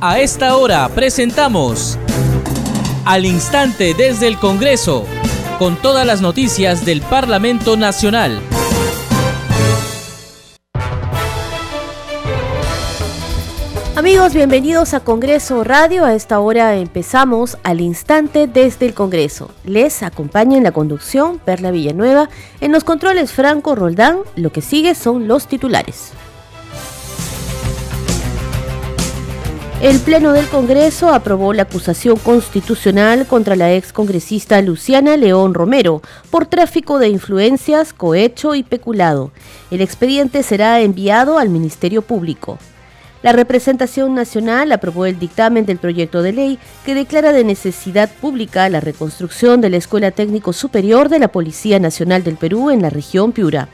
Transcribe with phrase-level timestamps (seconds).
[0.00, 1.98] A esta hora presentamos
[3.04, 5.04] Al Instante desde el Congreso,
[5.58, 8.40] con todas las noticias del Parlamento Nacional.
[13.96, 16.04] Amigos, bienvenidos a Congreso Radio.
[16.04, 19.50] A esta hora empezamos al instante desde el Congreso.
[19.64, 22.28] Les acompaña en la conducción Perla Villanueva,
[22.60, 24.18] en los controles Franco Roldán.
[24.36, 26.12] Lo que sigue son los titulares.
[29.80, 36.46] El Pleno del Congreso aprobó la acusación constitucional contra la excongresista Luciana León Romero por
[36.46, 39.30] tráfico de influencias, cohecho y peculado.
[39.70, 42.58] El expediente será enviado al Ministerio Público.
[43.22, 48.68] La representación nacional aprobó el dictamen del proyecto de ley que declara de necesidad pública
[48.68, 52.90] la reconstrucción de la Escuela Técnico Superior de la Policía Nacional del Perú en la
[52.90, 53.68] región Piura.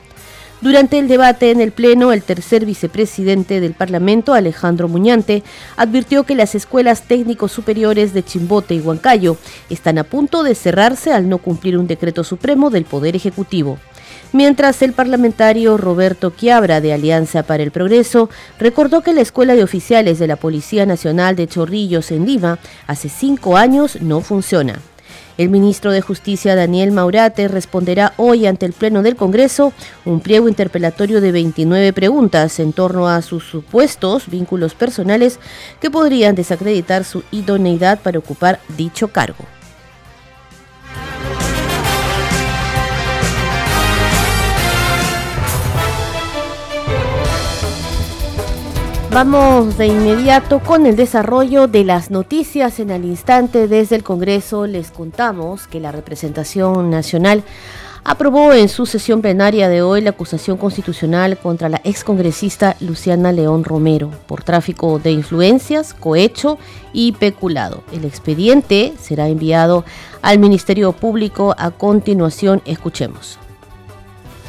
[0.65, 5.43] Durante el debate en el Pleno, el tercer vicepresidente del Parlamento, Alejandro Muñante,
[5.77, 9.37] advirtió que las escuelas técnicos superiores de Chimbote y Huancayo
[9.69, 13.77] están a punto de cerrarse al no cumplir un decreto supremo del Poder Ejecutivo
[14.31, 19.63] mientras el parlamentario Roberto Quiabra de Alianza para el Progreso recordó que la Escuela de
[19.63, 24.81] Oficiales de la Policía Nacional de Chorrillos en Lima hace cinco años no funciona.
[25.37, 29.73] El ministro de Justicia Daniel Maurate responderá hoy ante el Pleno del Congreso
[30.05, 35.39] un pliego interpelatorio de 29 preguntas en torno a sus supuestos vínculos personales
[35.81, 39.54] que podrían desacreditar su idoneidad para ocupar dicho cargo.
[49.15, 54.67] Vamos de inmediato con el desarrollo de las noticias en el instante desde el Congreso.
[54.67, 57.45] Les contamos que la representación nacional
[58.03, 63.63] aprobó en su sesión plenaria de hoy la acusación constitucional contra la excongresista Luciana León
[63.63, 66.57] Romero por tráfico de influencias, cohecho
[66.91, 67.85] y peculado.
[67.93, 69.85] El expediente será enviado
[70.21, 71.55] al Ministerio Público.
[71.57, 73.39] A continuación, escuchemos.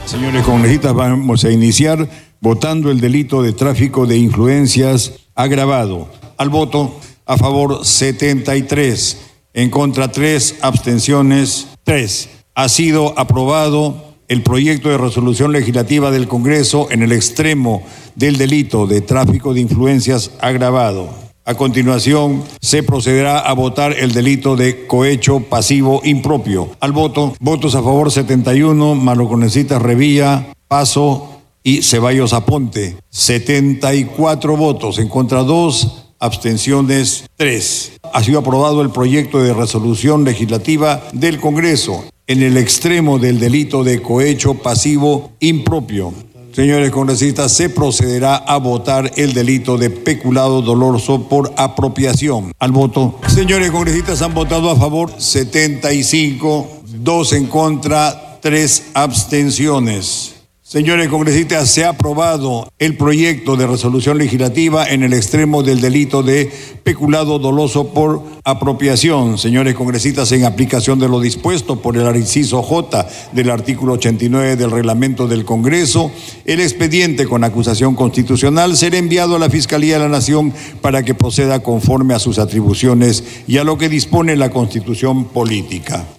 [0.06, 2.08] Señores congresistas, vamos a iniciar
[2.40, 6.08] votando el delito de tráfico de influencias agravado.
[6.36, 9.18] Al voto, a favor 73,
[9.54, 12.28] en contra 3, abstenciones 3.
[12.54, 17.82] Ha sido aprobado el proyecto de resolución legislativa del Congreso en el extremo
[18.14, 21.08] del delito de tráfico de influencias agravado.
[21.44, 26.70] A continuación, se procederá a votar el delito de cohecho pasivo impropio.
[26.80, 31.35] Al voto, votos a favor 71, Maloconecita Revilla, Paso
[31.66, 32.96] y Ceballos Aponte.
[33.10, 37.92] 74 votos, en contra 2, abstenciones 3.
[38.12, 43.82] Ha sido aprobado el proyecto de resolución legislativa del Congreso en el extremo del delito
[43.82, 46.14] de cohecho pasivo impropio.
[46.52, 52.52] Señores congresistas, se procederá a votar el delito de peculado doloso por apropiación.
[52.60, 53.18] Al voto.
[53.26, 60.35] Señores congresistas, han votado a favor 75, 2 en contra, 3 abstenciones.
[60.68, 66.24] Señores congresistas, se ha aprobado el proyecto de resolución legislativa en el extremo del delito
[66.24, 66.50] de
[66.82, 69.38] peculado doloso por apropiación.
[69.38, 74.72] Señores congresistas, en aplicación de lo dispuesto por el inciso J del artículo 89 del
[74.72, 76.10] reglamento del Congreso,
[76.44, 81.14] el expediente con acusación constitucional será enviado a la Fiscalía de la Nación para que
[81.14, 86.15] proceda conforme a sus atribuciones y a lo que dispone la Constitución política.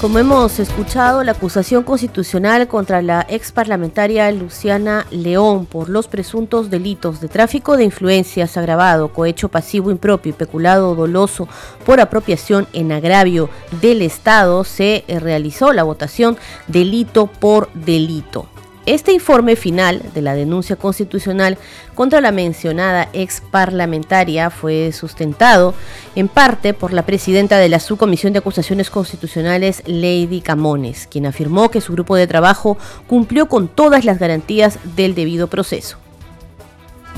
[0.00, 6.68] Como hemos escuchado, la acusación constitucional contra la ex parlamentaria Luciana León por los presuntos
[6.68, 11.48] delitos de tráfico de influencias agravado, cohecho pasivo impropio y peculado doloso
[11.86, 13.48] por apropiación en agravio
[13.80, 16.36] del Estado se realizó la votación
[16.68, 18.46] delito por delito.
[18.86, 21.58] Este informe final de la denuncia constitucional
[21.96, 25.74] contra la mencionada ex parlamentaria fue sustentado
[26.14, 31.68] en parte por la presidenta de la Subcomisión de Acusaciones Constitucionales, Lady Camones, quien afirmó
[31.68, 35.98] que su grupo de trabajo cumplió con todas las garantías del debido proceso.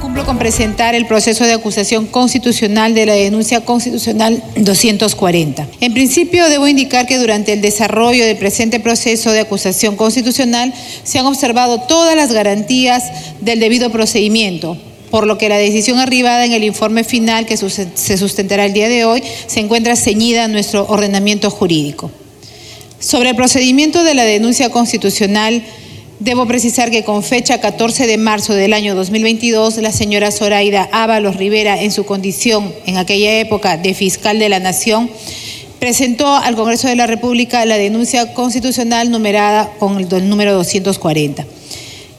[0.00, 5.67] Cumplo con presentar el proceso de acusación constitucional de la denuncia constitucional 240.
[5.81, 10.73] En principio, debo indicar que durante el desarrollo del presente proceso de acusación constitucional
[11.03, 13.05] se han observado todas las garantías
[13.41, 14.77] del debido procedimiento,
[15.11, 18.89] por lo que la decisión arribada en el informe final que se sustentará el día
[18.89, 22.11] de hoy se encuentra ceñida a nuestro ordenamiento jurídico.
[23.01, 25.62] Sobre el procedimiento de la denuncia constitucional,
[26.20, 31.37] Debo precisar que con fecha 14 de marzo del año 2022, la señora Zoraida Ábalos
[31.37, 35.09] Rivera, en su condición en aquella época de fiscal de la Nación,
[35.79, 41.47] presentó al Congreso de la República la denuncia constitucional numerada con el número 240.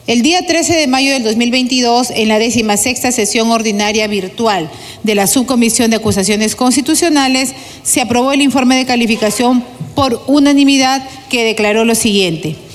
[0.07, 4.71] El día 13 de mayo del 2022, en la decimasexta sesión ordinaria virtual
[5.03, 7.53] de la Subcomisión de Acusaciones Constitucionales,
[7.83, 9.61] se aprobó el informe de calificación
[9.93, 12.68] por unanimidad que declaró lo siguiente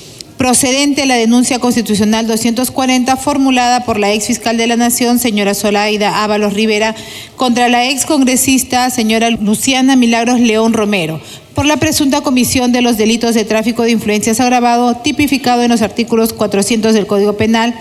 [0.45, 6.23] procedente la denuncia constitucional 240 formulada por la ex fiscal de la Nación, señora Solaida
[6.23, 6.93] Ábalos Rivera,
[7.35, 11.19] contra la ex congresista, señora Luciana Milagros León Romero,
[11.55, 15.81] por la presunta comisión de los delitos de tráfico de influencias agravado, tipificado en los
[15.81, 17.73] artículos 400 del Código Penal,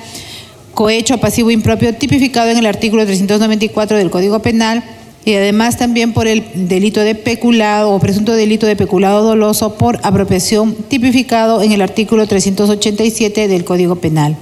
[0.72, 4.82] cohecho pasivo impropio, tipificado en el artículo 394 del Código Penal,
[5.24, 9.98] y además también por el delito de peculado o presunto delito de peculado doloso por
[10.02, 14.36] apropiación tipificado en el artículo 387 del Código Penal.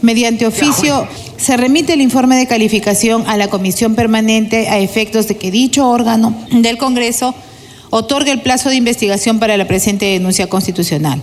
[0.00, 1.06] Mediante oficio
[1.36, 5.88] se remite el informe de calificación a la Comisión Permanente a efectos de que dicho
[5.88, 7.34] órgano del Congreso
[7.90, 11.20] otorgue el plazo de investigación para la presente denuncia constitucional.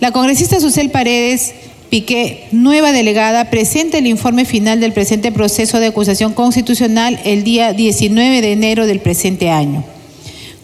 [0.00, 1.54] La congresista Susel Paredes
[1.90, 7.72] Piqué, nueva delegada, presenta el informe final del presente proceso de acusación constitucional el día
[7.74, 9.84] 19 de enero del presente año.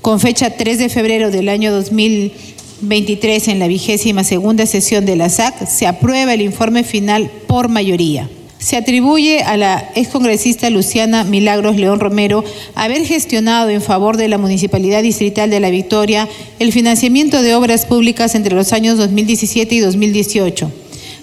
[0.01, 5.29] Con fecha 3 de febrero del año 2023, en la vigésima segunda sesión de la
[5.29, 8.29] SAC, se aprueba el informe final por mayoría.
[8.59, 14.39] Se atribuye a la excongresista Luciana Milagros León Romero haber gestionado en favor de la
[14.39, 16.29] Municipalidad Distrital de La Victoria
[16.59, 20.82] el financiamiento de obras públicas entre los años 2017 y 2018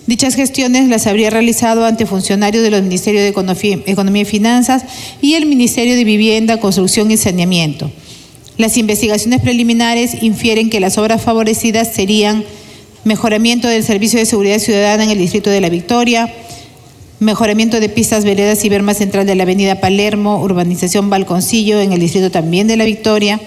[0.10, 4.84] Dichas gestiones las habría realizado ante funcionarios de los Ministerios de Economía y Finanzas
[5.22, 7.92] y el Ministerio de Vivienda, Construcción y Saneamiento.
[8.58, 12.44] Las investigaciones preliminares infieren que las obras favorecidas serían
[13.04, 16.34] mejoramiento del servicio de seguridad ciudadana en el distrito de La Victoria,
[17.20, 22.00] mejoramiento de pistas veredas y verma central de la avenida Palermo, urbanización Balconcillo en el
[22.00, 23.40] distrito también de La Victoria,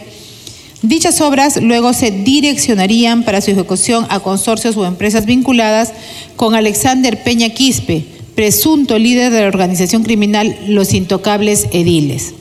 [0.82, 5.92] Dichas obras luego se direccionarían para su ejecución a consorcios o empresas vinculadas
[6.34, 12.34] con Alexander Peña Quispe, presunto líder de la organización criminal Los Intocables Ediles.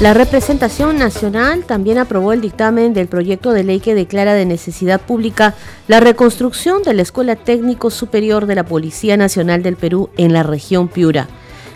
[0.00, 5.00] La representación nacional también aprobó el dictamen del proyecto de ley que declara de necesidad
[5.00, 5.54] pública
[5.88, 10.44] la reconstrucción de la Escuela Técnico Superior de la Policía Nacional del Perú en la
[10.44, 11.28] región Piura.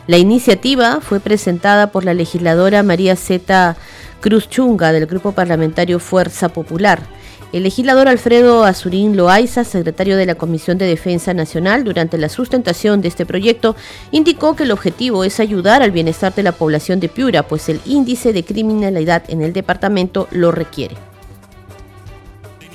[0.07, 3.77] La iniciativa fue presentada por la legisladora María Zeta
[4.21, 7.01] Cruz Chunga del Grupo Parlamentario Fuerza Popular.
[7.53, 13.01] El legislador Alfredo Azurín Loaiza, secretario de la Comisión de Defensa Nacional, durante la sustentación
[13.01, 13.75] de este proyecto,
[14.13, 17.81] indicó que el objetivo es ayudar al bienestar de la población de Piura, pues el
[17.85, 20.97] índice de criminalidad en el departamento lo requiere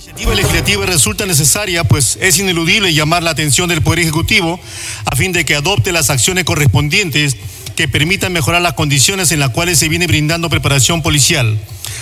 [0.02, 4.60] iniciativa legislativa resulta necesaria, pues es ineludible llamar la atención del Poder Ejecutivo
[5.06, 7.38] a fin de que adopte las acciones correspondientes
[7.76, 11.60] que permitan mejorar las condiciones en las cuales se viene brindando preparación policial.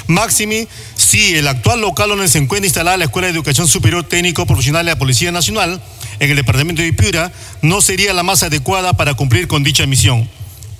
[0.08, 0.66] Máximi,
[0.96, 4.86] si el actual local donde se encuentra instalada la Escuela de Educación Superior Técnico Profesional
[4.86, 5.82] de la Policía Nacional,
[6.22, 10.30] en el departamento de Piura, no sería la más adecuada para cumplir con dicha misión.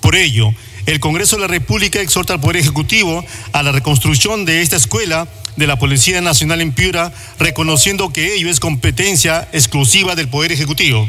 [0.00, 0.54] Por ello,
[0.86, 5.28] el Congreso de la República exhorta al Poder Ejecutivo a la reconstrucción de esta escuela
[5.56, 11.08] de la Policía Nacional en Piura, reconociendo que ello es competencia exclusiva del Poder Ejecutivo.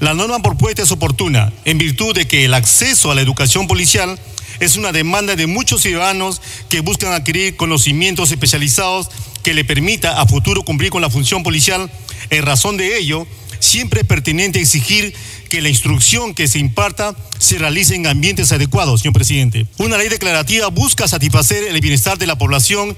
[0.00, 4.18] La norma propuesta es oportuna, en virtud de que el acceso a la educación policial
[4.60, 9.08] es una demanda de muchos ciudadanos que buscan adquirir conocimientos especializados
[9.42, 11.90] que le permita a futuro cumplir con la función policial.
[12.30, 13.26] En razón de ello,
[13.58, 15.14] siempre es pertinente exigir
[15.52, 19.66] que la instrucción que se imparta se realice en ambientes adecuados, señor presidente.
[19.76, 22.96] Una ley declarativa busca satisfacer el bienestar de la población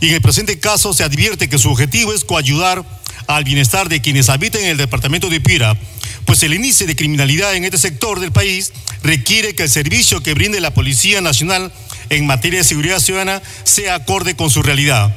[0.00, 2.86] y en el presente caso se advierte que su objetivo es coayudar
[3.26, 5.78] al bienestar de quienes habitan en el departamento de Pira,
[6.24, 10.32] pues el índice de criminalidad en este sector del país requiere que el servicio que
[10.32, 11.70] brinde la Policía Nacional
[12.08, 15.14] en materia de seguridad ciudadana sea acorde con su realidad.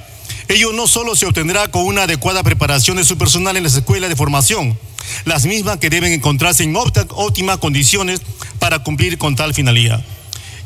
[0.47, 4.09] Ello no solo se obtendrá con una adecuada preparación de su personal en las escuelas
[4.09, 4.77] de formación,
[5.25, 8.21] las mismas que deben encontrarse en óptimas condiciones
[8.59, 10.03] para cumplir con tal finalidad.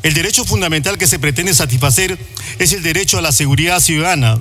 [0.02, 2.18] El derecho fundamental que se pretende satisfacer
[2.58, 4.38] es el derecho a la seguridad ciudadana.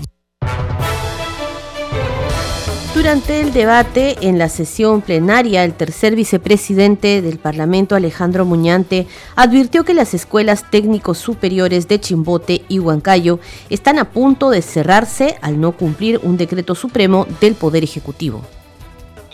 [2.93, 9.83] Durante el debate en la sesión plenaria, el tercer vicepresidente del Parlamento, Alejandro Muñante, advirtió
[9.83, 13.39] que las escuelas técnicos superiores de Chimbote y Huancayo
[13.69, 18.43] están a punto de cerrarse al no cumplir un decreto supremo del Poder Ejecutivo.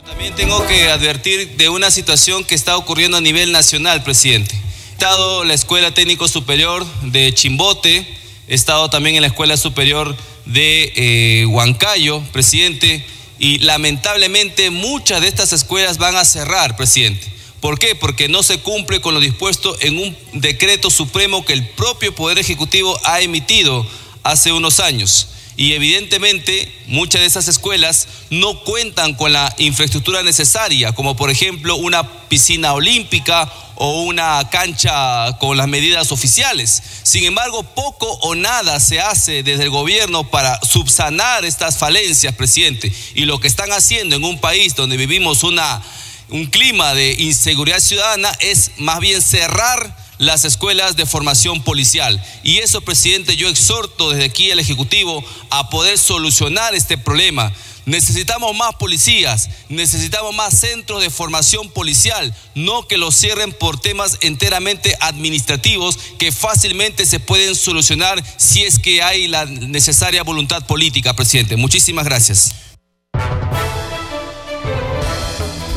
[0.06, 4.64] También tengo que advertir de una situación que está ocurriendo a nivel nacional, presidente
[5.04, 8.08] estado la Escuela Técnico Superior de Chimbote,
[8.48, 13.06] he estado también en la Escuela Superior de eh, Huancayo, presidente,
[13.40, 17.32] y lamentablemente muchas de estas escuelas van a cerrar, presidente.
[17.60, 17.96] ¿Por qué?
[17.96, 22.38] Porque no se cumple con lo dispuesto en un decreto supremo que el propio Poder
[22.38, 23.88] Ejecutivo ha emitido
[24.24, 25.30] hace unos años.
[25.56, 31.76] Y evidentemente muchas de esas escuelas no cuentan con la infraestructura necesaria, como por ejemplo
[31.76, 36.82] una piscina olímpica o una cancha con las medidas oficiales.
[37.04, 42.92] Sin embargo, poco o nada se hace desde el gobierno para subsanar estas falencias, presidente.
[43.14, 45.82] Y lo que están haciendo en un país donde vivimos una,
[46.30, 52.24] un clima de inseguridad ciudadana es más bien cerrar las escuelas de formación policial.
[52.44, 57.54] Y eso, presidente, yo exhorto desde aquí al Ejecutivo a poder solucionar este problema.
[57.86, 64.18] Necesitamos más policías, necesitamos más centros de formación policial, no que los cierren por temas
[64.22, 71.14] enteramente administrativos que fácilmente se pueden solucionar si es que hay la necesaria voluntad política,
[71.14, 71.58] presidente.
[71.58, 72.73] Muchísimas gracias.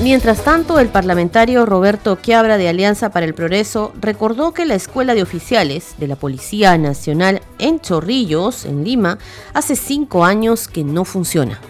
[0.00, 5.14] Mientras tanto, el parlamentario Roberto Quiabra de Alianza para el Progreso recordó que la Escuela
[5.14, 9.18] de Oficiales de la Policía Nacional en Chorrillos, en Lima,
[9.54, 11.62] hace cinco años que no funciona.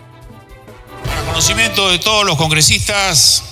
[1.04, 3.44] Para conocimiento de todos los congresistas,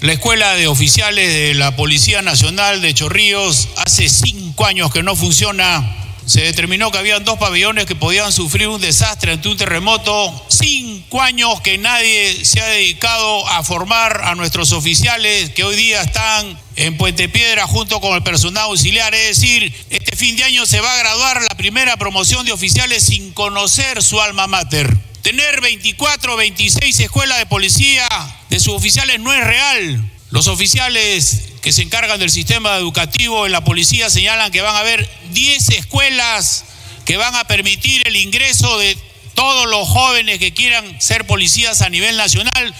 [0.00, 5.16] la Escuela de Oficiales de la Policía Nacional de Chorrillos hace cinco años que no
[5.16, 10.46] funciona se determinó que habían dos pabellones que podían sufrir un desastre ante un terremoto.
[10.48, 16.02] Cinco años que nadie se ha dedicado a formar a nuestros oficiales que hoy día
[16.02, 19.14] están en Puente Piedra junto con el personal auxiliar.
[19.14, 23.04] Es decir, este fin de año se va a graduar la primera promoción de oficiales
[23.04, 24.94] sin conocer su alma mater.
[25.22, 28.06] Tener 24 o 26 escuelas de policía
[28.50, 30.12] de sus oficiales no es real.
[30.30, 34.80] Los oficiales que se encargan del sistema educativo en la policía señalan que van a
[34.80, 36.64] haber 10 escuelas
[37.04, 38.96] que van a permitir el ingreso de
[39.34, 42.74] todos los jóvenes que quieran ser policías a nivel nacional.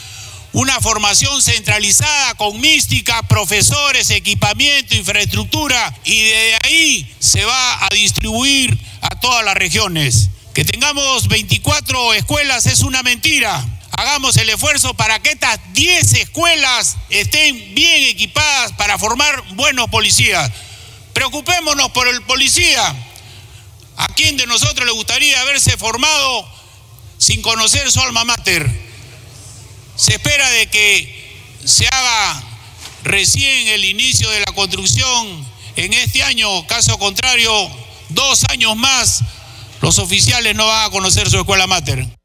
[0.53, 8.79] Una formación centralizada con mística, profesores, equipamiento, infraestructura y de ahí se va a distribuir
[9.03, 10.31] a todas las regiones.
[10.55, 13.65] Que tengamos 24 escuelas es una mentira
[13.99, 20.51] hagamos el esfuerzo para que estas 10 escuelas estén bien equipadas para formar buenos policías.
[21.13, 22.95] Preocupémonos por el policía.
[23.97, 26.49] ¿A quién de nosotros le gustaría haberse formado
[27.19, 28.69] sin conocer su alma mater?
[29.97, 31.29] Se espera de que
[31.65, 32.43] se haga
[33.03, 35.47] recién el inicio de la construcción
[35.77, 37.53] en este año, caso contrario,
[38.09, 39.21] dos años más,
[39.81, 42.18] los oficiales no van a conocer su escuela mater.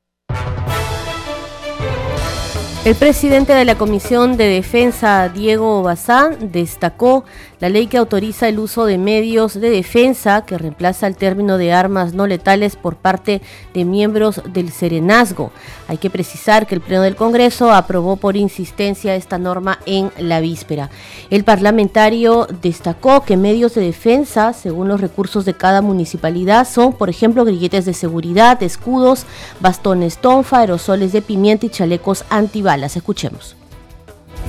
[2.86, 7.24] El presidente de la Comisión de Defensa, Diego Bazán, destacó
[7.62, 11.72] la ley que autoriza el uso de medios de defensa que reemplaza el término de
[11.72, 13.42] armas no letales por parte
[13.74, 15.54] de miembros del Serenazgo.
[15.88, 20.42] Hay que precisar que el Pleno del Congreso aprobó por insistencia esta norma en la
[20.42, 20.90] víspera.
[21.30, 27.10] El parlamentario destacó que medios de defensa, según los recursos de cada municipalidad, son, por
[27.10, 29.25] ejemplo, grilletes de seguridad, escudos,
[29.62, 32.73] bastones tonfa, aerosoles de pimienta y chalecos antibalas.
[32.96, 33.56] Escuchemos.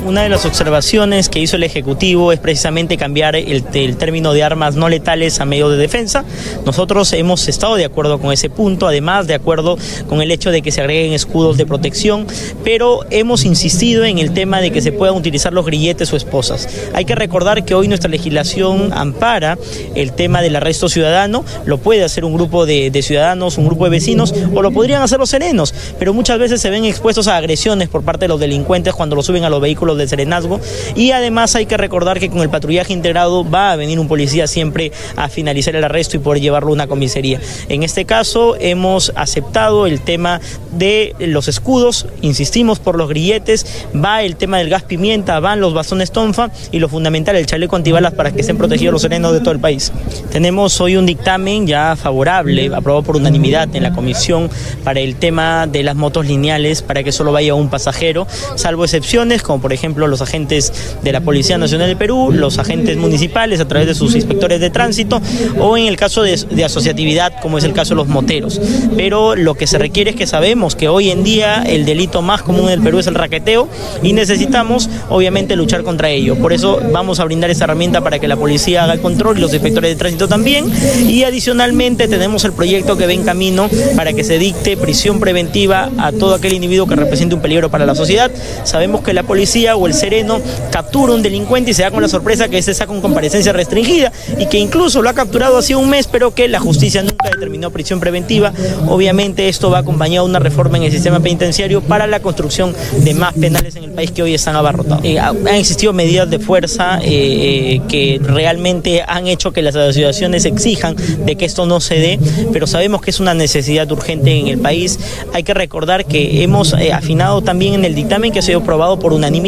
[0.05, 3.65] Una de las observaciones que hizo el Ejecutivo es precisamente cambiar el,
[3.97, 6.25] término de armas no letales a medio de defensa.
[6.67, 10.63] Nosotros hemos estado de acuerdo con ese punto, además de acuerdo con el hecho de
[10.63, 12.27] que se agreguen escudos de protección,
[12.65, 16.69] pero hemos insistido en el tema de que se puedan utilizar los grilletes o esposas.
[16.93, 19.59] Hay que recordar que hoy nuestra legislación ampara
[19.95, 23.85] el tema del arresto ciudadano, lo puede hacer un grupo de, de ciudadanos, un grupo
[23.85, 27.37] de vecinos, o lo podrían hacer los serenos, pero muchas veces se ven expuestos a
[27.37, 30.61] agresiones por parte de los delincuentes cuando lo suben a los vehículos de serenazgo
[30.95, 34.47] y además hay que recordar que con el patrullaje integrado va a venir un policía
[34.47, 37.41] siempre a finalizar el arresto y poder llevarlo a una comisaría.
[37.69, 40.41] En este caso hemos aceptado el tema
[40.73, 45.75] de los escudos, insistimos por los grilletes, va el tema del gas pimienta, van los
[45.75, 49.41] bastones tonfa y lo fundamental el chaleco antibalas para que estén protegidos los serenos de
[49.41, 49.93] todo el país.
[50.31, 54.49] Tenemos hoy un dictamen ya favorable, aprobado por unanimidad en la comisión
[54.83, 58.27] para el tema de las motos lineales para que solo vaya un pasajero,
[58.57, 62.99] salvo excepciones como por ejemplo, los agentes de la Policía Nacional del Perú, los agentes
[62.99, 65.23] municipales a través de sus inspectores de tránsito
[65.59, 68.61] o en el caso de, asociatividad, como es el caso de los moteros.
[68.95, 72.43] Pero lo que se requiere es que sabemos que hoy en día el delito más
[72.43, 73.67] común en el Perú es el raqueteo
[74.03, 76.37] y necesitamos, obviamente, luchar contra ello.
[76.37, 79.41] Por eso vamos a brindar esta herramienta para que la policía haga el control y
[79.41, 80.71] los inspectores de tránsito también.
[81.09, 85.89] Y adicionalmente tenemos el proyecto que ve en camino para que se dicte prisión preventiva
[85.97, 88.31] a todo aquel individuo que represente un peligro para la sociedad.
[88.65, 92.09] Sabemos que la policía o el sereno captura un delincuente y se da con la
[92.09, 95.89] sorpresa que se saca con comparecencia restringida y que incluso lo ha capturado hace un
[95.89, 98.53] mes, pero que la justicia nunca determinó prisión preventiva.
[98.89, 103.15] Obviamente esto va acompañado de una reforma en el sistema penitenciario para la construcción de
[103.15, 105.05] más penales en el país que hoy están abarrotados.
[105.05, 110.45] Eh, han existido medidas de fuerza eh, eh, que realmente han hecho que las asociaciones
[110.47, 112.19] exijan de que esto no se dé,
[112.53, 114.99] pero sabemos que es una necesidad urgente en el país.
[115.33, 119.13] Hay que recordar que hemos afinado también en el dictamen que ha sido aprobado por
[119.13, 119.44] unanimidad.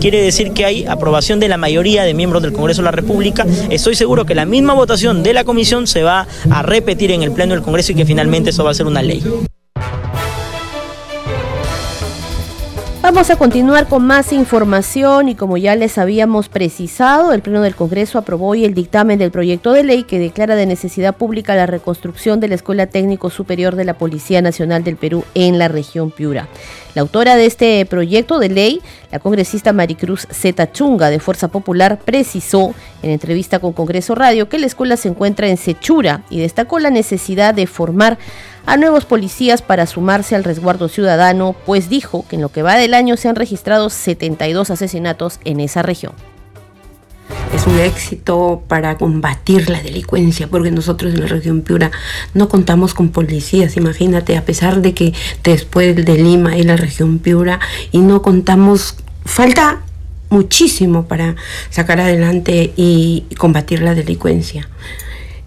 [0.00, 3.44] Quiere decir que hay aprobación de la mayoría de miembros del Congreso de la República.
[3.68, 7.30] Estoy seguro que la misma votación de la comisión se va a repetir en el
[7.30, 9.22] Pleno del Congreso y que finalmente eso va a ser una ley.
[13.02, 17.74] Vamos a continuar con más información y como ya les habíamos precisado, el Pleno del
[17.74, 21.66] Congreso aprobó hoy el dictamen del proyecto de ley que declara de necesidad pública la
[21.66, 26.10] reconstrucción de la Escuela Técnico Superior de la Policía Nacional del Perú en la región
[26.10, 26.48] Piura.
[26.94, 31.98] La autora de este proyecto de ley, la congresista Maricruz Zeta Chunga de Fuerza Popular,
[32.04, 32.72] precisó
[33.02, 36.90] en entrevista con Congreso Radio que la escuela se encuentra en Sechura y destacó la
[36.90, 38.18] necesidad de formar
[38.64, 42.76] a nuevos policías para sumarse al resguardo ciudadano, pues dijo que en lo que va
[42.76, 46.12] del año se han registrado 72 asesinatos en esa región.
[47.54, 51.92] Es un éxito para combatir la delincuencia, porque nosotros en la región Piura
[52.34, 53.76] no contamos con policías.
[53.76, 57.60] Imagínate, a pesar de que después de Lima hay la región Piura
[57.92, 59.82] y no contamos, falta
[60.30, 61.36] muchísimo para
[61.70, 64.68] sacar adelante y combatir la delincuencia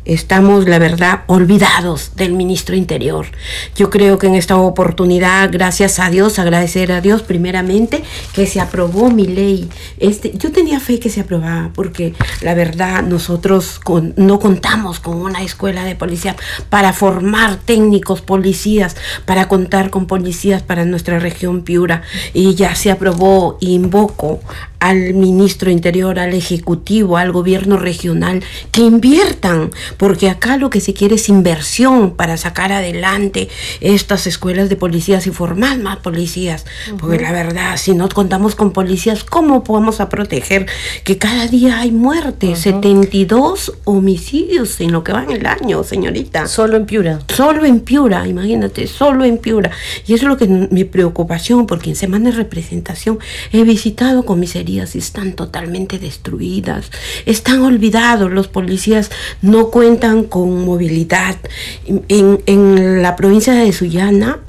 [0.07, 3.27] estamos, la verdad, olvidados del ministro Interior.
[3.75, 8.59] Yo creo que en esta oportunidad, gracias a Dios, agradecer a Dios primeramente que se
[8.59, 9.69] aprobó mi ley.
[9.99, 13.79] Este, yo tenía fe que se aprobaba porque la verdad nosotros
[14.15, 16.35] no contamos con una escuela de policía
[16.69, 18.95] para formar técnicos policías,
[19.25, 22.01] para contar con policías para nuestra región Piura.
[22.33, 24.39] Y ya se aprobó, invoco
[24.79, 30.93] al ministro Interior, al Ejecutivo, al gobierno regional, que inviertan, porque acá lo que se
[30.93, 33.49] quiere es inversión para sacar adelante
[33.81, 36.65] estas escuelas de policías y formar más policías.
[36.99, 40.67] Porque la verdad, si no contamos con policías, ¿cómo podemos a proteger
[41.03, 42.59] que cada día hay muertes?
[42.59, 46.47] 72 homicidios en lo que va en el año, señorita.
[46.47, 47.19] Solo en Piura.
[47.35, 49.71] Solo en Piura, imagínate, solo en Piura.
[50.05, 53.19] Y eso es lo que mi preocupación, porque en semana de representación
[53.51, 54.25] he visitado
[54.67, 56.91] están totalmente destruidas,
[57.25, 59.09] están olvidados, los policías
[59.41, 61.37] no cuentan con movilidad.
[61.85, 64.39] En, en la provincia de Sullana,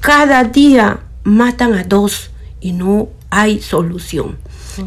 [0.00, 2.30] cada día matan a dos
[2.60, 4.36] y no hay solución.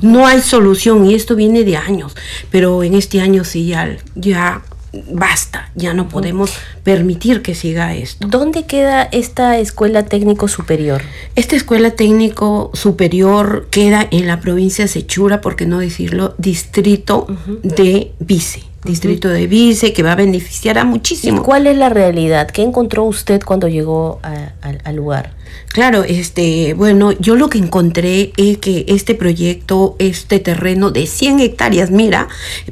[0.01, 2.15] No hay solución y esto viene de años,
[2.49, 4.63] pero en este año sí ya, ya
[5.11, 6.53] basta, ya no podemos
[6.83, 8.27] permitir que siga esto.
[8.27, 11.01] ¿Dónde queda esta escuela técnico superior?
[11.35, 17.27] Esta escuela técnico superior queda en la provincia de Sechura, por qué no decirlo, distrito
[17.63, 18.63] de Vice.
[18.83, 21.41] Distrito de Vice, que va a beneficiar a muchísimo.
[21.41, 22.49] ¿Cuál es la realidad?
[22.51, 25.33] ¿Qué encontró usted cuando llegó al lugar?
[25.75, 31.41] Claro, este, bueno, yo lo que encontré es que este proyecto, este terreno de 100
[31.41, 32.29] hectáreas, mira,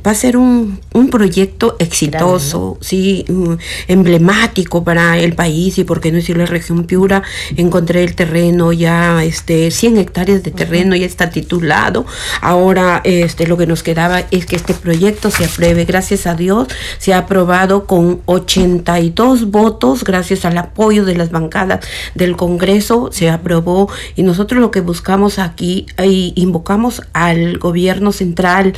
[0.07, 0.79] va a ser un,
[1.11, 3.55] proyecto exitoso, sí, mm,
[3.89, 7.23] emblemático para el país y por qué no decirlo la región Piura.
[7.57, 12.05] Encontré el terreno ya, este, 100 hectáreas de terreno ya está titulado.
[12.39, 15.83] Ahora, este, lo que nos quedaba es que este proyecto se apruebe.
[15.83, 21.85] Gracias a Dios, se ha aprobado con 82 votos, gracias al apoyo de las bancadas
[22.15, 22.62] del Congreso
[23.11, 28.73] se aprobó y nosotros lo que buscamos aquí y invocamos al gobierno central,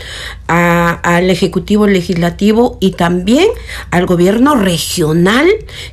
[0.48, 3.48] al ejecutivo legislativo y también
[3.92, 5.48] al gobierno regional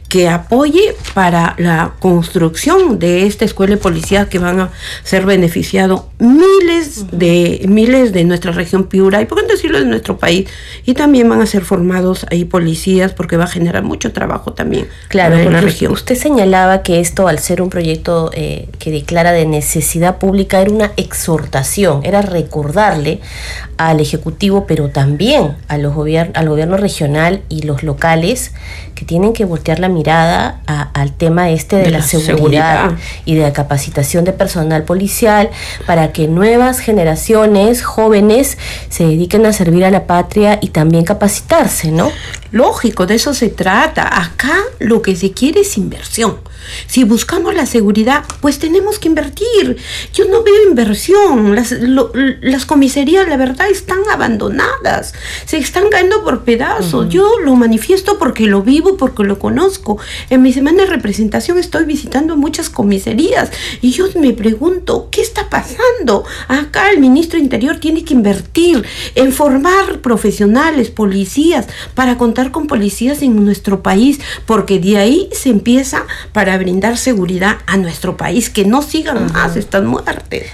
[0.08, 4.70] que apoye para la construcción de esta escuela de policía que van a
[5.04, 10.18] ser beneficiados miles de miles de nuestra región Piura y por qué decirlo de nuestro
[10.18, 10.48] país
[10.84, 14.88] y también van a ser formados ahí policías porque va a generar mucho trabajo también
[15.08, 15.92] claro en la región.
[15.92, 20.70] Usted señalaba que esto al ser un proyecto eh, que declara de necesidad pública era
[20.70, 23.20] una exhortación, era recordarle
[23.76, 25.92] al Ejecutivo, pero también a los
[26.34, 28.52] al gobierno regional y los locales
[28.94, 32.92] que tienen que voltear la mirada al tema este de, la, seguridad,
[33.24, 35.50] y de la capacitación de personal policial
[35.86, 41.90] para que nuevas generaciones jóvenes se dediquen a servir a la patria y también capacitarse,
[41.90, 42.10] ¿no?
[42.50, 44.22] Lógico, de eso se trata.
[44.22, 46.36] Acá lo que se quiere es inversión.
[46.86, 49.76] Si buscamos la seguridad, pues tenemos que invertir.
[50.12, 51.54] Yo no veo inversión.
[51.54, 55.14] Las, las comisarías, la verdad, están abandonadas.
[55.46, 57.08] Se están cayendo por pedazos.
[57.08, 59.98] Yo lo manifiesto porque lo vivo, porque lo conozco.
[60.30, 65.48] En mi semana de representación estoy visitando muchas comisarías y yo me pregunto, ¿qué está
[65.48, 66.24] pasando?
[66.48, 73.22] Acá el ministro Interior tiene que invertir en formar profesionales, policías, para contar con policías
[73.22, 78.64] en nuestro país, porque de ahí se empieza para brindar seguridad a nuestro país, que
[78.64, 80.50] no sigan más estas muertes.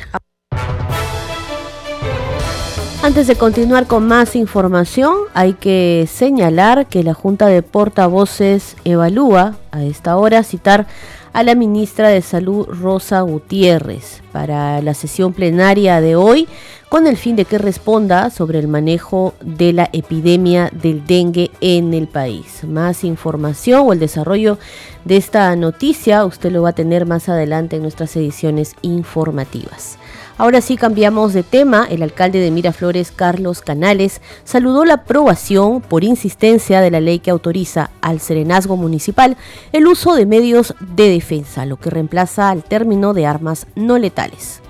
[3.01, 9.57] Antes de continuar con más información, hay que señalar que la Junta de Portavoces evalúa
[9.71, 10.87] a esta hora citar
[11.33, 16.49] a la ministra de Salud Rosa Gutiérrez para la sesión plenaria de hoy
[16.89, 21.93] con el fin de que responda sobre el manejo de la epidemia del dengue en
[21.93, 22.65] el país.
[22.65, 24.59] Más información o el desarrollo
[25.05, 29.99] de esta noticia usted lo va a tener más adelante en nuestras ediciones informativas.
[30.39, 31.87] Ahora sí cambiamos de tema.
[31.91, 37.33] El alcalde de Miraflores, Carlos Canales, saludó la aprobación por insistencia de la ley que
[37.33, 39.37] autoriza al serenazgo municipal
[39.73, 44.63] el uso de medios de defensa, lo que reemplaza al término de armas no letales.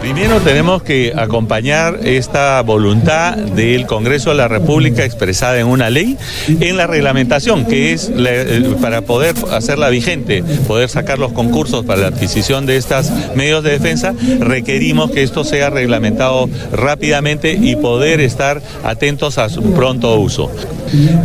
[0.00, 6.16] Primero tenemos que acompañar esta voluntad del Congreso de la República expresada en una ley
[6.46, 12.02] en la reglamentación, que es eh, para poder hacerla vigente, poder sacar los concursos para
[12.02, 18.20] la adquisición de estos medios de defensa, requerimos que esto sea reglamentado rápidamente y poder
[18.20, 20.50] estar atentos a su pronto uso.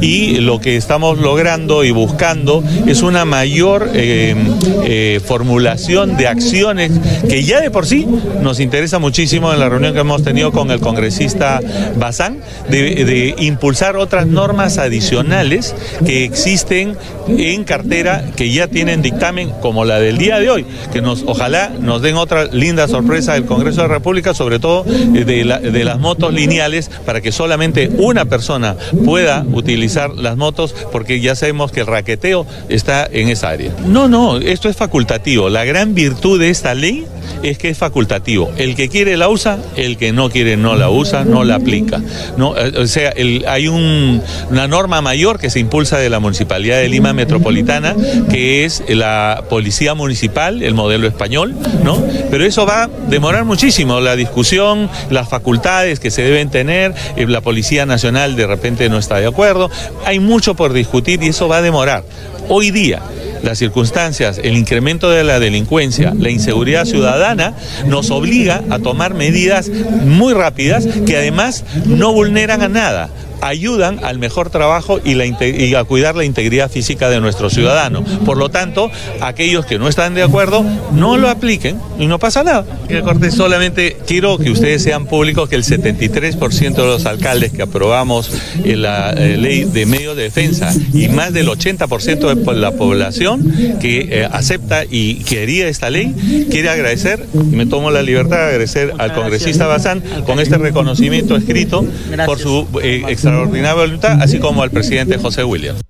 [0.02, 4.36] Y lo que estamos logrando y buscando es una mayor eh,
[4.84, 6.92] eh, formulación de acciones
[7.30, 8.06] que ya de por sí
[8.44, 11.62] nos interesa muchísimo en la reunión que hemos tenido con el congresista
[11.96, 15.74] Bazán de, impulsar otras normas adicionales
[16.06, 21.02] que existen en cartera que ya tienen dictamen como la del día de hoy, que
[21.02, 25.24] nos ojalá nos den otra linda sorpresa del Congreso de la República, sobre todo eh,
[25.26, 28.76] de, de las motos lineales, para que solamente una persona
[29.06, 33.72] pueda utilizar las motos, porque ya sabemos que el raqueteo está en esa área.
[33.88, 35.50] No, no, esto es facultativo.
[35.50, 37.06] La gran virtud de esta ley
[37.42, 38.33] es que es facultativo.
[38.58, 42.02] El que quiere la usa, el que no quiere no la usa, no la aplica.
[42.38, 43.14] No, eh, o sea,
[43.48, 47.96] hay una norma mayor que se impulsa de la Municipalidad de Lima Metropolitana,
[48.30, 52.02] que es la Policía Municipal, el modelo español, ¿no?
[52.32, 57.26] Pero eso va a demorar muchísimo, la discusión, las facultades que se deben tener, eh,
[57.28, 59.70] la Policía Nacional de repente no está de acuerdo,
[60.06, 62.04] hay mucho por discutir y eso va a demorar.
[62.50, 63.02] Hoy día,
[63.44, 67.54] las circunstancias, el incremento de la delincuencia, la inseguridad ciudadana,
[67.86, 73.10] nos obliga a tomar medidas muy rápidas que además no vulneran a nada
[73.44, 78.04] ayudan al mejor trabajo y, a cuidar la integridad física de nuestro ciudadano.
[78.26, 78.90] Por lo tanto,
[79.22, 82.66] aquellos que no están de acuerdo, no lo apliquen y no pasa nada.
[83.04, 88.32] Cortés, solamente quiero que ustedes sean públicos que el 73% de los alcaldes que aprobamos
[88.64, 93.33] la eh, ley de medio de defensa y más del 80% de la población
[93.80, 98.44] que eh, acepta y quería esta ley, quiere agradecer, y me tomo la libertad de
[98.44, 101.86] agradecer al congresista Bazán con este reconocimiento escrito
[102.26, 105.82] por su eh, extraordinaria voluntad, así como al presidente José Williams.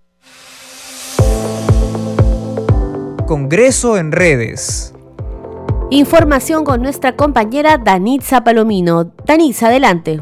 [3.28, 4.94] Congreso en redes.
[5.90, 9.14] Información con nuestra compañera Danitza Palomino.
[9.26, 10.22] Danitza, adelante.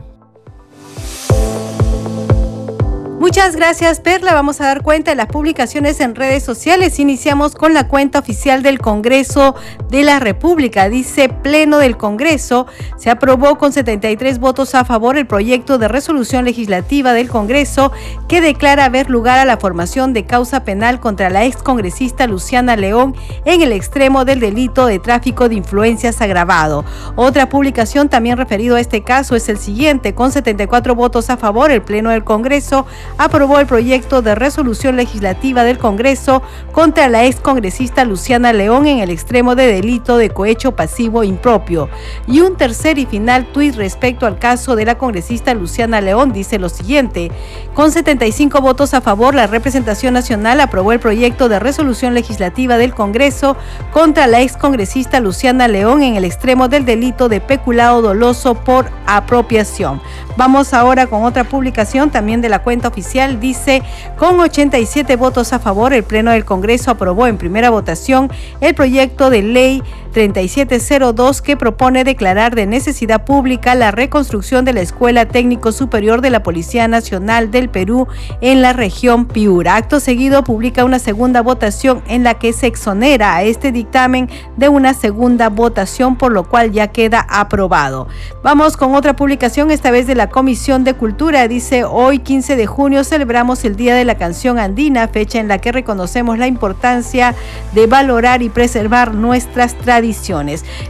[3.22, 4.34] Muchas gracias, Perla.
[4.34, 6.98] Vamos a dar cuenta de las publicaciones en redes sociales.
[6.98, 9.54] Iniciamos con la cuenta oficial del Congreso
[9.92, 10.90] de la República.
[10.90, 12.66] Dice Pleno del Congreso.
[12.98, 17.92] Se aprobó con 73 votos a favor el proyecto de resolución legislativa del Congreso
[18.28, 23.16] que declara haber lugar a la formación de causa penal contra la excongresista Luciana León
[23.46, 26.86] en el extremo del delito de tráfico de influencias agravado.
[27.16, 30.16] Otra publicación también referido a este caso es el siguiente.
[30.16, 35.63] Con 74 votos a favor, el Pleno del Congreso aprobó el proyecto de resolución legislativa
[35.63, 41.24] del Congreso contra la excongresista Luciana León en el extremo de delito de cohecho pasivo
[41.24, 41.89] impropio.
[42.28, 46.60] Y un tercer y final tuit respecto al caso de la congresista Luciana León dice
[46.60, 47.32] lo siguiente.
[47.74, 52.93] Con 75 votos a favor, la representación nacional aprobó el proyecto de resolución legislativa del
[52.93, 53.56] Congreso
[53.91, 60.02] contra la excongresista Luciana León en el extremo del delito de peculado doloso por apropiación.
[60.38, 63.39] Vamos ahora con otra publicación también de la cuenta oficial.
[63.39, 63.84] Dice,
[64.17, 69.30] con 87 votos a favor, el Pleno del Congreso aprobó en primera votación el proyecto
[69.30, 75.71] de ley 3702 que propone declarar de necesidad pública la reconstrucción de la Escuela Técnico
[75.71, 78.08] Superior de la Policía Nacional del Perú
[78.41, 79.78] en la región Piura.
[79.78, 84.67] Acto seguido publica una segunda votación en la que se exonera a este dictamen de
[84.67, 88.08] una segunda votación, por lo cual ya queda aprobado.
[88.43, 91.47] Vamos con otra publicación, esta vez de la Comisión de Cultura.
[91.47, 95.60] Dice, hoy 15 de junio celebramos el Día de la Canción Andina, fecha en la
[95.60, 97.34] que reconocemos la importancia
[97.74, 100.01] de valorar y preservar nuestras tradiciones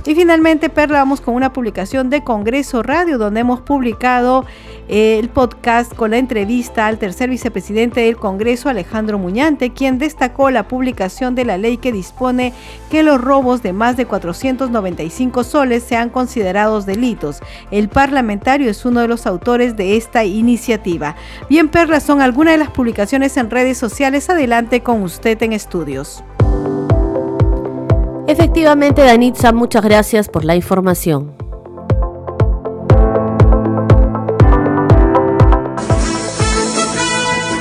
[0.05, 4.45] Y finalmente, Perla, vamos con una publicación de Congreso Radio, donde hemos publicado
[4.87, 10.49] eh, el podcast con la entrevista al tercer vicepresidente del Congreso, Alejandro Muñante, quien destacó
[10.49, 12.53] la publicación de la ley que dispone
[12.89, 17.41] que los robos de más de 495 soles sean considerados delitos.
[17.69, 21.15] El parlamentario es uno de los autores de esta iniciativa.
[21.49, 24.29] Bien, Perla, son algunas de las publicaciones en redes sociales.
[24.29, 26.23] Adelante con usted en estudios.
[28.31, 31.33] Efectivamente, Danitza, muchas gracias por la información.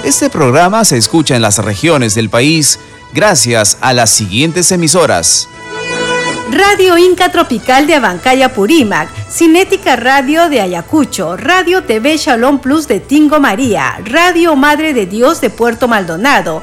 [0.05, 2.79] Este programa se escucha en las regiones del país
[3.13, 5.49] gracias a las siguientes emisoras.
[6.53, 13.01] Radio Inca Tropical de Abancaya Purímac, Cinética Radio de Ayacucho, Radio TV Shalom Plus de
[13.01, 16.63] Tingo María, Radio Madre de Dios de Puerto Maldonado,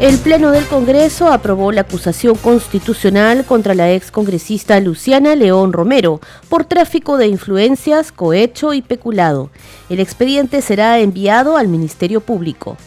[0.00, 6.22] El Pleno del Congreso aprobó la acusación constitucional contra la ex congresista Luciana León Romero
[6.48, 9.50] por tráfico de influencias, cohecho y peculado.
[9.90, 12.78] El expediente será enviado al Ministerio Público.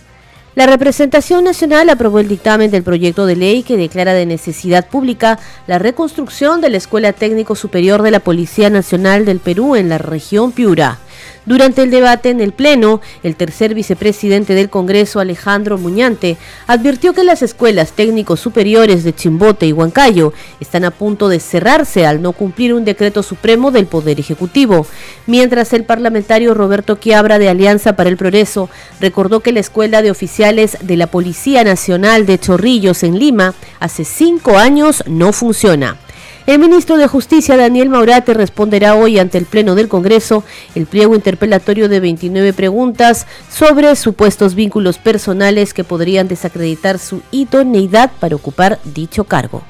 [0.56, 5.38] La representación nacional aprobó el dictamen del proyecto de ley que declara de necesidad pública
[5.68, 10.00] la reconstrucción de la Escuela Técnico Superior de la Policía Nacional del Perú en la
[10.00, 10.98] región Piura.
[11.46, 17.24] Durante el debate en el Pleno, el tercer vicepresidente del Congreso, Alejandro Muñante, advirtió que
[17.24, 22.32] las escuelas técnicos superiores de Chimbote y Huancayo están a punto de cerrarse al no
[22.32, 24.88] cumplir un decreto supremo del Poder Ejecutivo,
[25.28, 28.70] mientras el parlamentario Roberto Quiabra de Alianza para el Progreso
[29.02, 34.06] recordó que la Escuela de Oficiales de la Policía Nacional de Chorrillos en Lima hace
[34.06, 35.98] cinco años no funciona.
[36.46, 40.44] El ministro de Justicia, Daniel Maurate, responderá hoy ante el Pleno del Congreso
[40.76, 48.12] el pliego interpelatorio de 29 preguntas sobre supuestos vínculos personales que podrían desacreditar su idoneidad
[48.20, 49.62] para ocupar dicho cargo.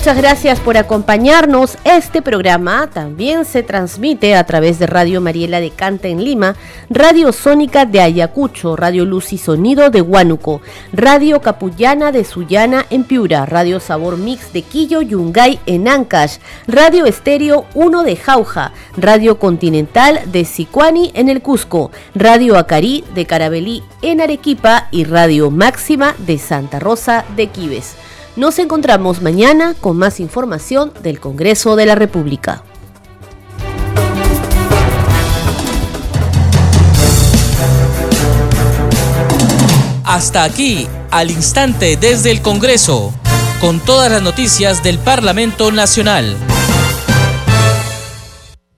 [0.00, 1.76] Muchas gracias por acompañarnos.
[1.84, 6.56] Este programa también se transmite a través de Radio Mariela de Canta en Lima,
[6.88, 10.62] Radio Sónica de Ayacucho, Radio Luz y Sonido de Huánuco,
[10.94, 17.04] Radio Capullana de Sullana en Piura, Radio Sabor Mix de Quillo Yungay en Ancash, Radio
[17.04, 23.82] Estéreo 1 de Jauja, Radio Continental de Sicuani en el Cusco, Radio Acarí de Carabelí
[24.00, 27.96] en Arequipa y Radio Máxima de Santa Rosa de Quibes.
[28.40, 32.62] Nos encontramos mañana con más información del Congreso de la República.
[40.04, 43.12] Hasta aquí, al instante desde el Congreso,
[43.60, 46.34] con todas las noticias del Parlamento Nacional.